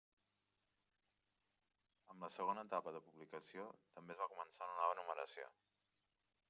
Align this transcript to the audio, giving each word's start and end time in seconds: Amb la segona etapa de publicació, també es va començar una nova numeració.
Amb 2.13 2.25
la 2.27 2.31
segona 2.37 2.65
etapa 2.67 2.95
de 2.97 3.03
publicació, 3.11 3.69
també 3.99 4.17
es 4.19 4.23
va 4.25 4.31
començar 4.35 4.71
una 4.73 4.81
nova 4.83 4.99
numeració. 5.03 5.51